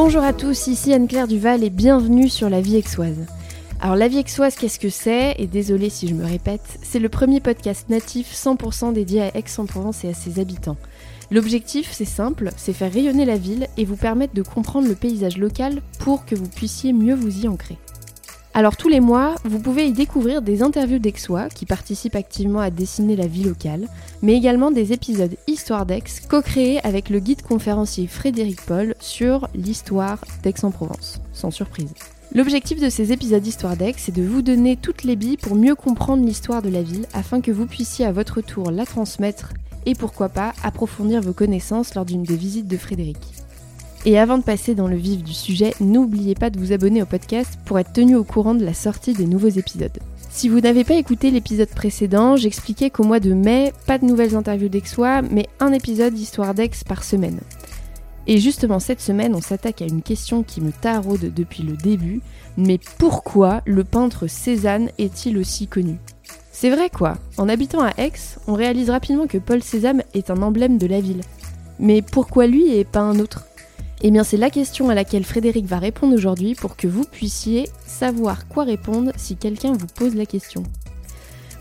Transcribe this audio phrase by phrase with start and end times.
[0.00, 3.26] Bonjour à tous, ici Anne-Claire Duval et bienvenue sur La Vie Aixoise.
[3.80, 5.34] Alors La Vie Aixoise, qu'est-ce que c'est?
[5.38, 10.04] Et désolé si je me répète, c'est le premier podcast natif 100% dédié à Aix-en-Provence
[10.04, 10.76] et à ses habitants.
[11.32, 15.36] L'objectif, c'est simple, c'est faire rayonner la ville et vous permettre de comprendre le paysage
[15.36, 17.76] local pour que vous puissiez mieux vous y ancrer.
[18.58, 22.70] Alors tous les mois, vous pouvez y découvrir des interviews d'Aixois qui participent activement à
[22.70, 23.86] dessiner la vie locale,
[24.20, 30.24] mais également des épisodes Histoire d'Aix co-créés avec le guide conférencier Frédéric Paul sur l'histoire
[30.42, 31.94] d'Aix-en-Provence, sans surprise.
[32.34, 35.76] L'objectif de ces épisodes Histoire d'Aix, c'est de vous donner toutes les billes pour mieux
[35.76, 39.52] comprendre l'histoire de la ville afin que vous puissiez à votre tour la transmettre
[39.86, 43.18] et pourquoi pas approfondir vos connaissances lors d'une des visites de Frédéric.
[44.08, 47.04] Et avant de passer dans le vif du sujet, n'oubliez pas de vous abonner au
[47.04, 49.98] podcast pour être tenu au courant de la sortie des nouveaux épisodes.
[50.30, 54.34] Si vous n'avez pas écouté l'épisode précédent, j'expliquais qu'au mois de mai, pas de nouvelles
[54.34, 57.40] interviews d'Aixois, mais un épisode d'Histoire d'Aix par semaine.
[58.26, 62.22] Et justement, cette semaine, on s'attaque à une question qui me taraude depuis le début,
[62.56, 65.98] mais pourquoi le peintre Cézanne est-il aussi connu?
[66.50, 68.12] C'est vrai quoi, en habitant à Aix,
[68.46, 71.20] on réalise rapidement que Paul Cézanne est un emblème de la ville.
[71.78, 73.47] Mais pourquoi lui et pas un autre?
[74.00, 77.68] Eh bien, c'est la question à laquelle Frédéric va répondre aujourd'hui pour que vous puissiez
[77.84, 80.62] savoir quoi répondre si quelqu'un vous pose la question.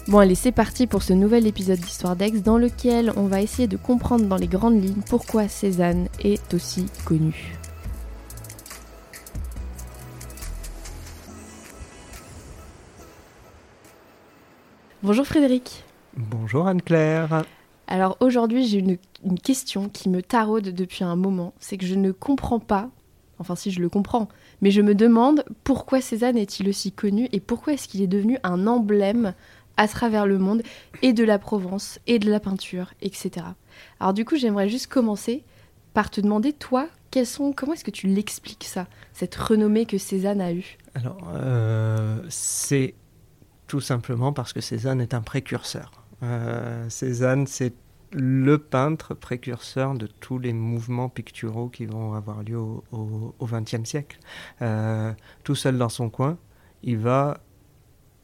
[0.08, 3.68] Bon, allez, c'est parti pour ce nouvel épisode d'Histoire d'Aix dans lequel on va essayer
[3.68, 7.58] de comprendre dans les grandes lignes pourquoi Cézanne est aussi connu.
[15.04, 15.84] Bonjour Frédéric.
[16.16, 17.44] Bonjour Anne-Claire.
[17.88, 18.98] Alors aujourd'hui, j'ai une,
[19.40, 21.54] question qui me taraude depuis un moment.
[21.60, 22.90] C'est que je ne comprends pas,
[23.40, 24.28] enfin si je le comprends,
[24.62, 28.38] mais je me demande pourquoi Cézanne est-il aussi connu et pourquoi est-ce qu'il est devenu
[28.44, 29.34] un emblème
[29.78, 30.64] à travers le monde
[31.02, 33.46] et de la Provence et de la peinture, etc.
[34.00, 35.44] Alors du coup, j'aimerais juste commencer
[35.94, 36.90] par te demander, toi,
[37.26, 40.78] sont, comment est-ce que tu l'expliques ça, cette renommée que Cézanne a eue?
[40.96, 42.96] Alors, euh, c'est
[43.68, 45.92] tout simplement parce que Cézanne est un précurseur.
[46.24, 47.74] Euh, Cézanne, c'est
[48.12, 54.20] le peintre précurseur de tous les mouvements picturaux qui vont avoir lieu au XXe siècle.
[54.62, 55.12] Euh,
[55.44, 56.38] tout seul dans son coin,
[56.84, 57.40] il va,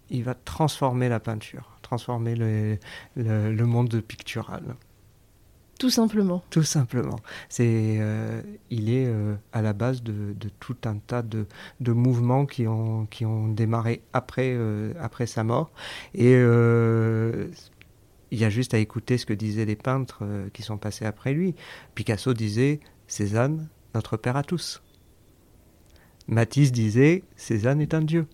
[0.09, 2.77] il va transformer la peinture, transformer le,
[3.17, 4.75] le, monde pictural.
[5.79, 6.41] Tout simplement.
[6.49, 7.19] Tout simplement.
[7.49, 9.11] C'est, euh, il est
[9.51, 11.45] à la base de, de, tout un tas de,
[11.81, 14.57] de, mouvements qui ont, qui ont démarré après,
[14.97, 15.71] après sa mort.
[16.13, 16.41] Et
[18.33, 21.05] il y a juste à écouter ce que disaient les peintres euh, qui sont passés
[21.05, 21.53] après lui.
[21.93, 24.81] Picasso disait Cézanne, notre père à tous.
[26.27, 28.25] Matisse disait Cézanne est un dieu.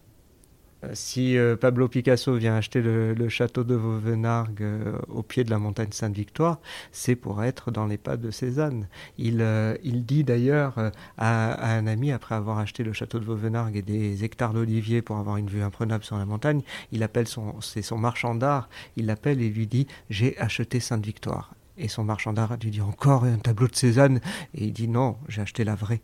[0.84, 5.50] Euh, si euh, Pablo Picasso vient acheter le, château de Vauvenargues euh, au pied de
[5.50, 6.60] la montagne Sainte-Victoire,
[6.92, 8.88] c'est pour être dans les pas de Cézanne.
[9.18, 9.46] Il,
[9.84, 14.24] il dit d'ailleurs à, un ami, après avoir acheté le château de Vauvenargues et des
[14.24, 17.98] hectares d'oliviers pour avoir une vue imprenable sur la montagne, il appelle son, c'est son
[17.98, 21.54] marchand d'art, il l'appelle et lui dit J'ai acheté Sainte-Victoire.
[21.78, 24.20] Et son marchand d'art lui dit Encore un tableau de Cézanne?
[24.54, 26.02] Et il dit Non, j'ai acheté la vraie.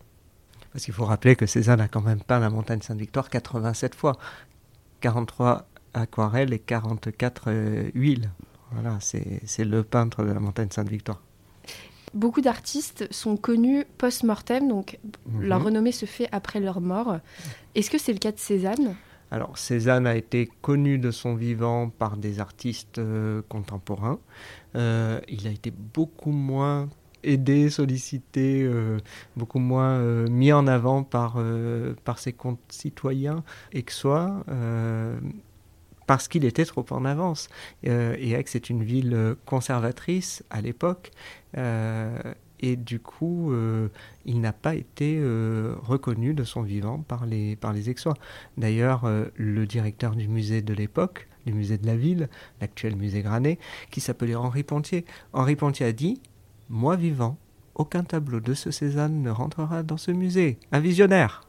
[0.72, 4.18] Parce qu'il faut rappeler que Cézanne a quand même peint la montagne Sainte-Victoire 87 fois.
[5.06, 8.32] 43 aquarelles et 44 euh, huiles.
[8.72, 11.22] Voilà, c'est le peintre de la montagne Sainte-Victoire.
[12.16, 14.98] Beaucoup d'artistes sont connus post-mortem, donc
[15.40, 15.66] leur mhm.
[15.68, 17.20] renommée se fait après leur mort.
[17.76, 18.96] Est-ce que c'est le cas de Cézanne?
[19.30, 24.18] Alors Cézanne a été connu de son vivant par des artistes euh, contemporains.
[24.76, 26.90] Euh, il a été beaucoup moins
[27.26, 28.98] aidé, sollicité, euh,
[29.36, 33.44] beaucoup moins euh, mis en avant par, euh, par ses concitoyens
[33.74, 33.94] et que
[36.08, 37.50] parce qu'il était trop en avance.
[37.84, 41.12] et Aix est une ville conservatrice à l'époque.
[41.56, 43.52] et du coup,
[44.26, 45.20] il n'a pas été
[45.82, 48.14] reconnu de son vivant par les, par les Aixois.
[48.56, 52.30] D'ailleurs, le directeur du musée de l'époque, du musée de la ville,
[52.62, 53.58] l'actuel musée Granet,
[53.90, 55.06] qui s'appelait Henri Pontier.
[55.34, 56.22] Henri Pontier a dit
[56.70, 57.38] moi vivant,
[57.76, 60.58] aucun tableau de ce Cézanne ne rentrera dans ce musée.
[60.72, 61.48] Un visionnaire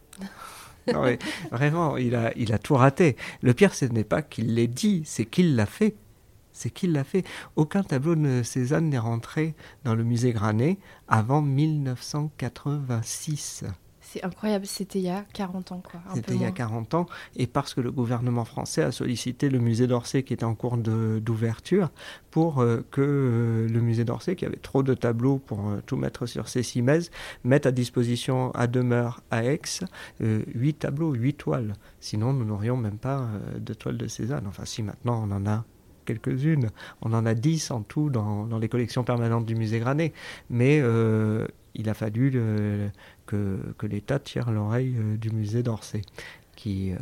[1.50, 3.16] Vraiment, il a, il a tout raté.
[3.42, 5.96] Le pire, ce n'est pas qu'il l'ait dit, c'est qu'il l'a fait.
[6.52, 7.24] C'est qu'il l'a fait.
[7.56, 9.54] Aucun tableau de Cézanne n'est rentré
[9.84, 13.64] dans le musée Granet avant 1986.
[14.16, 15.82] C'est incroyable, c'était il y a 40 ans.
[15.84, 16.00] quoi.
[16.14, 19.58] C'était il y a 40 ans, et parce que le gouvernement français a sollicité le
[19.58, 21.90] musée d'Orsay qui était en cours d'ouverture
[22.30, 25.96] pour euh, que euh, le musée d'Orsay, qui avait trop de tableaux pour euh, tout
[25.96, 27.10] mettre sur ses cimaises,
[27.44, 29.60] mette à disposition à demeure à Aix
[30.20, 31.74] 8 tableaux, 8 toiles.
[32.00, 33.28] Sinon, nous n'aurions même pas
[33.58, 34.46] de toiles de Cézanne.
[34.46, 35.64] Enfin, si maintenant on en a
[36.06, 36.70] quelques-unes.
[37.02, 40.12] On en a 10 en tout dans, dans, les collections permanentes du musée Granet.
[40.48, 40.80] Mais
[41.76, 42.30] il a fallu
[43.26, 46.02] que, que l'État tire l'oreille du musée d'Orsay,
[46.56, 46.92] qui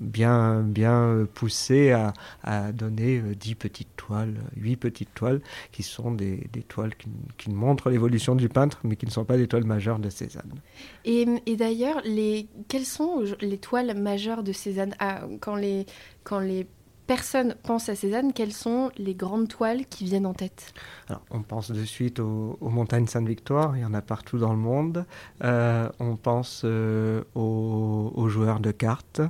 [0.00, 2.12] bien, bien poussé à,
[2.42, 5.40] à donner 10 petites toiles, 8 petites toiles,
[5.72, 6.92] qui sont des, toiles
[7.38, 10.60] qui, montrent l'évolution du peintre, mais qui ne sont pas des toiles majeures de Cézanne.
[11.04, 14.94] Et, et d'ailleurs, les, quelles sont les toiles majeures de Cézanne?
[14.98, 15.86] Ah, quand, les,
[16.24, 16.66] quand les
[17.06, 20.74] personne pense à Cézanne, quelles sont les grandes toiles qui viennent en tête
[21.08, 24.58] Alors, On pense de suite aux, montagnes Sainte-Victoire, il y en a partout dans le
[24.58, 25.04] monde.
[25.44, 29.20] Euh, on pense euh, aux, aux, joueurs de cartes,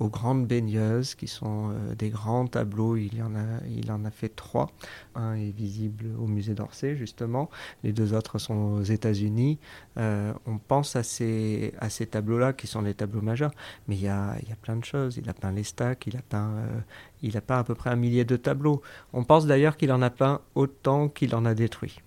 [0.00, 2.96] aux grandes baigneuses qui sont euh, des grands tableaux.
[2.96, 4.70] Il, y en a, il en a fait trois.
[5.14, 7.48] Un est visible au musée d'Orsay, justement.
[7.82, 9.58] Les deux autres sont aux États-Unis.
[9.98, 13.52] Euh, on pense à ces, à ces tableaux-là qui sont les tableaux majeurs.
[13.88, 15.16] Mais il y a, il y a plein de choses.
[15.16, 16.80] Il a peint les stacks, il a peint, euh,
[17.22, 18.82] il a peint à peu près un millier de tableaux.
[19.12, 22.00] On pense d'ailleurs qu'il en a peint autant qu'il en a détruit.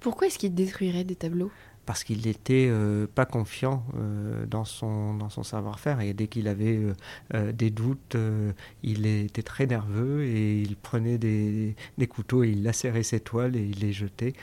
[0.00, 1.50] Pourquoi est-ce qu'il détruirait des tableaux?
[1.88, 6.02] Parce qu'il n'était euh, pas confiant euh, dans son, dans son savoir-faire.
[6.02, 6.78] Et dès qu'il avait
[7.32, 8.14] euh, des doutes,
[8.82, 13.56] il était très nerveux et il prenait des, des, couteaux et il lacérait ses toiles
[13.56, 14.34] et il les jetait.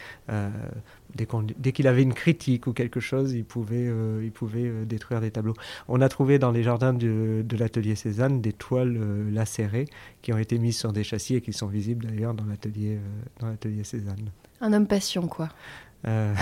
[1.13, 3.91] dès, qu'il avait une critique ou quelque chose, il pouvait,
[4.23, 5.53] il pouvait détruire des tableaux.
[5.87, 8.97] On a trouvé dans les jardins de, de l'atelier Cézanne des toiles
[9.31, 9.85] lacérées
[10.23, 12.97] qui ont été mises sur des châssis et qui sont visibles d'ailleurs dans l'atelier
[13.83, 14.31] Cézanne.
[14.61, 15.49] Un homme patient, quoi.
[16.07, 16.33] Euh,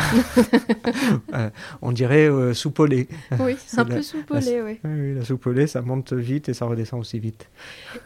[1.33, 1.49] euh,
[1.81, 3.07] on dirait euh, soupolé.
[3.39, 4.79] Oui, c'est un peu soupolé, oui.
[4.83, 7.49] Oui, la soupolée, ça monte vite et ça redescend aussi vite.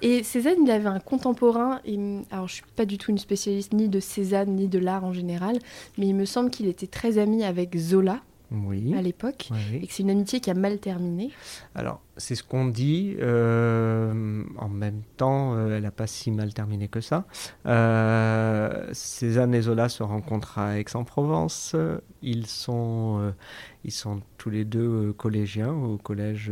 [0.01, 1.97] Et Cézanne, il avait un contemporain, et,
[2.31, 5.13] alors je suis pas du tout une spécialiste ni de Cézanne ni de l'art en
[5.13, 5.57] général,
[5.97, 8.21] mais il me semble qu'il était très ami avec Zola
[8.51, 8.93] oui.
[8.95, 11.31] à l'époque, et que c'est une amitié qui a mal terminé.
[11.75, 13.15] Alors, c'est ce qu'on dit.
[13.19, 17.25] Euh, en même temps, euh, elle n'a pas si mal terminé que ça.
[17.65, 21.75] Euh, Cézanne et Zola se rencontrent à Aix-en-Provence.
[22.21, 23.33] Ils sont,
[23.83, 26.51] ils sont tous les deux collégiens au collège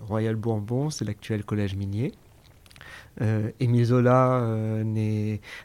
[0.00, 2.12] Royal Bourbon, c'est l'actuel collège minier.
[3.60, 4.46] Émile Zola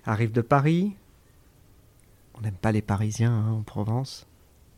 [0.06, 0.96] arrive de Paris.
[2.36, 4.29] On n'aime pas les Parisiens hein, en Provence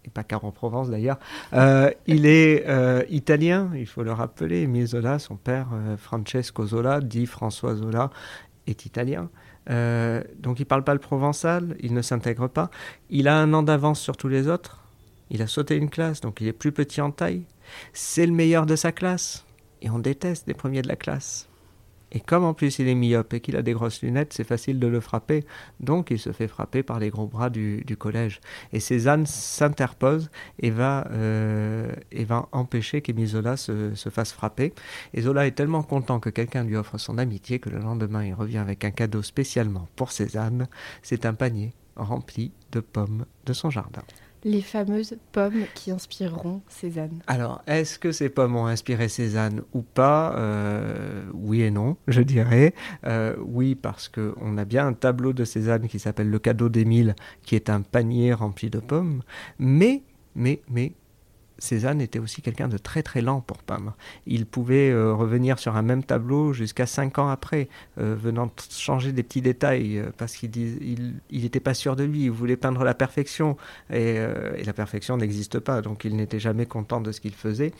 [0.06, 1.20] et pas qu'en Provence d'ailleurs.
[1.54, 4.64] Euh, il est euh, italien, il faut le rappeler.
[4.64, 8.10] Emile Zola, son père euh, Francesco Zola, dit François Zola,
[8.68, 9.30] est italien.
[9.68, 12.70] donc il parle pas le provençal, il ne s'intègre pas.
[13.10, 14.84] Il a un an d'avance sur tous les autres.
[15.30, 17.44] Il a sauté une classe, donc il est plus petit en taille.
[17.94, 19.46] C'est le meilleur de sa classe.
[19.82, 21.48] Et on déteste les premiers de la classe.
[22.12, 24.80] Et comme en plus il est myope et qu'il a des grosses lunettes, c'est facile
[24.80, 25.46] de le frapper.
[25.80, 28.42] Donc il se fait frapper par les gros bras du, collège.
[28.74, 30.30] Et Cézanne s'interpose
[30.60, 34.74] et, va, euh, et va empêcher qu'Émile Zola se, se, fasse frapper.
[35.14, 38.34] Et Zola est tellement content que quelqu'un lui offre son amitié que le lendemain il
[38.34, 40.68] revient avec un cadeau spécialement pour Cézanne.
[41.02, 44.04] C'est un panier rempli de pommes de son jardin
[44.44, 47.22] les fameuses pommes qui inspireront Cézanne.
[47.28, 50.36] Alors, est-ce que ces pommes ont inspiré Cézanne ou pas?
[50.38, 52.74] Euh, Oui et non, je dirais.
[53.06, 57.16] Euh, oui, parce qu'on a bien un tableau de Cézanne qui s'appelle Le cadeau d'Émile,
[57.44, 59.22] qui est un panier rempli de pommes.
[59.60, 60.04] Mais,
[60.36, 60.94] mais, mais,
[61.62, 63.96] Cézanne était aussi quelqu'un de très très lent pour peindre.
[64.26, 69.12] Il pouvait euh, revenir sur un même tableau jusqu'à cinq ans après, euh, venant changer
[69.12, 70.52] des petits détails, euh, parce qu'il
[71.32, 73.58] n'était pas sûr de lui, il voulait peindre la perfection,
[73.92, 74.16] et,
[74.58, 77.72] et la perfection n'existe pas, donc il n'était jamais content de ce qu'il faisait.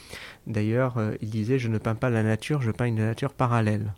[0.46, 3.94] D'ailleurs, il disait, je ne peins pas la nature, je peins une nature parallèle.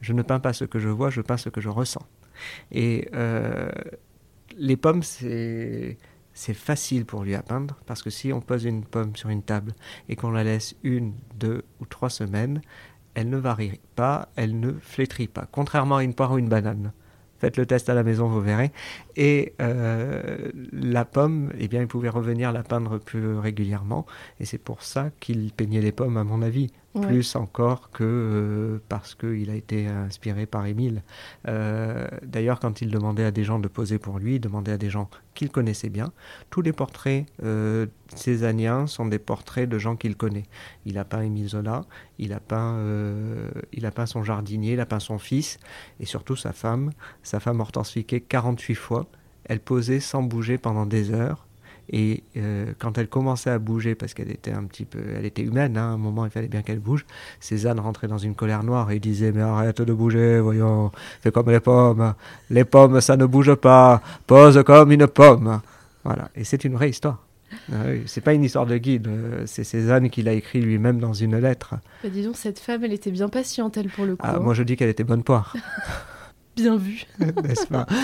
[0.00, 2.06] Je ne peins pas ce que je vois, je peins ce que je ressens.
[2.70, 3.08] Et
[4.56, 5.98] les pommes, c'est
[6.34, 9.42] c'est facile pour lui à peindre parce que si on pose une pomme sur une
[9.42, 9.72] table
[10.08, 12.60] et qu'on la laisse une, deux ou trois semaines,
[13.14, 16.92] elle ne varie pas, elle ne flétrit pas, contrairement à une poire ou une banane.
[17.40, 18.70] Faites le test à la maison, vous verrez.
[19.16, 24.04] Et euh, la pomme, eh bien, il pouvait revenir la peindre plus régulièrement.
[24.40, 28.82] Et c'est pour ça qu'il peignait les pommes, à mon avis plus encore que euh,
[28.88, 31.02] parce qu'il a été inspiré par Émile.
[31.46, 34.78] Euh, d'ailleurs, quand il demandait à des gens de poser pour lui, il demandait à
[34.78, 36.12] des gens qu'il connaissait bien.
[36.50, 40.46] Tous les portraits euh, césaniens sont des portraits de gens qu'il connaît.
[40.84, 41.82] Il a peint Émile Zola,
[42.18, 42.78] il a peint,
[43.72, 45.58] il a peint son jardinier, il a peint son fils,
[46.00, 46.90] et surtout sa femme.
[47.22, 49.06] Sa femme Hortense Fiquet, 48 fois.
[49.44, 51.46] Elle posait sans bouger pendant des heures
[51.92, 55.42] et euh, quand elle commençait à bouger, parce qu'elle était un petit peu, elle était
[55.42, 57.04] humaine, hein, à un moment il fallait bien qu'elle bouge,
[57.40, 61.50] Cézanne rentrait dans une colère noire et disait mais arrête de bouger, voyons, fais comme
[61.50, 62.14] les pommes,
[62.50, 65.60] les pommes ça ne bouge pas, pose comme une pomme.
[66.04, 67.26] Voilà, et c'est une vraie histoire.
[67.72, 71.12] Ah c'est pas une histoire de guide, euh, c'est Cézanne qui l'a écrit lui-même dans
[71.12, 71.74] une lettre.
[72.02, 74.24] Bah, disons, cette femme, elle était bien patiente, elle, pour le coup.
[74.24, 75.56] Ah, moi, je dis qu'elle était bonne poire.
[76.56, 77.04] bien vue.
[77.18, 77.86] N'est-ce pas?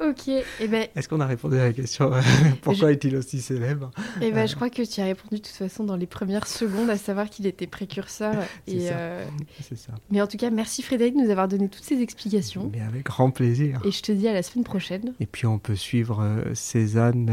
[0.00, 0.86] Ok, et eh ben...
[0.94, 2.12] Est-ce qu'on a répondu à la question?
[2.12, 2.20] Euh,
[2.62, 3.90] pourquoi est-il aussi célèbre?
[4.20, 6.46] Et eh ben, je crois que tu as répondu de toute façon dans les premières
[6.46, 8.34] secondes, à savoir qu'il était précurseur.
[8.66, 9.24] et, euh,
[9.62, 9.92] C'est ça.
[10.10, 12.70] Mais en tout cas, merci Frédéric de nous avoir donné toutes ces explications.
[12.72, 13.80] Mais avec grand plaisir.
[13.84, 15.14] Et je te dis à la semaine prochaine.
[15.20, 17.30] Et puis on peut suivre euh, Cézanne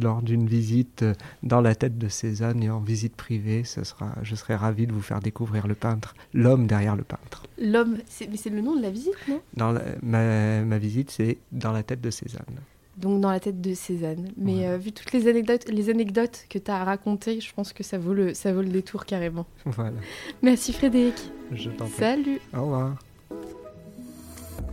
[0.00, 1.04] lors d'une visite
[1.42, 3.64] dans la tête de Cézanne et en visite privée.
[3.64, 7.44] Ce sera, je serai ravi de vous faire découvrir le peintre, l'homme derrière le peintre.
[7.58, 9.40] L'homme, mais c'est le nom de la visite, non?
[9.54, 12.60] Dans ma, ma visite, c'est dans la tête de Cézanne.
[12.96, 14.28] Donc dans la tête de Cézanne.
[14.36, 17.82] Mais euh, vu toutes les anecdotes, les anecdotes que tu as racontées, je pense que
[17.82, 19.46] ça vaut, le, ça vaut le détour carrément.
[19.66, 19.96] Voilà.
[20.42, 21.30] Merci Frédéric.
[21.52, 21.98] Je t'en prie.
[21.98, 22.40] Salut.
[22.54, 22.96] Au revoir.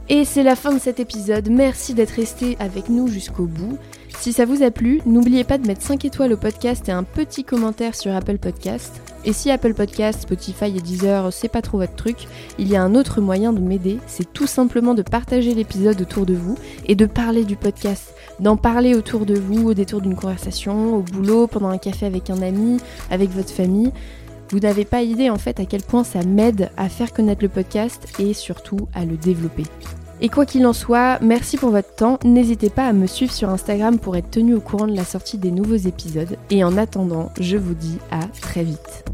[0.09, 1.49] Et c'est la fin de cet épisode.
[1.49, 3.77] Merci d'être resté avec nous jusqu'au bout.
[4.09, 7.03] Si ça vous a plu, n'oubliez pas de mettre 5 étoiles au podcast et un
[7.03, 9.01] petit commentaire sur Apple Podcast.
[9.25, 12.27] Et si Apple Podcast, Spotify et Deezer, c'est pas trop votre truc,
[12.59, 16.25] il y a un autre moyen de m'aider, c'est tout simplement de partager l'épisode autour
[16.25, 20.15] de vous et de parler du podcast, d'en parler autour de vous au détour d'une
[20.15, 23.91] conversation, au boulot, pendant un café avec un ami, avec votre famille.
[24.49, 27.49] Vous n'avez pas idée en fait à quel point ça m'aide à faire connaître le
[27.49, 29.63] podcast et surtout à le développer.
[30.21, 32.19] Et quoi qu'il en soit, merci pour votre temps.
[32.23, 35.37] N'hésitez pas à me suivre sur Instagram pour être tenu au courant de la sortie
[35.37, 36.37] des nouveaux épisodes.
[36.49, 39.05] Et en attendant, je vous dis à très vite.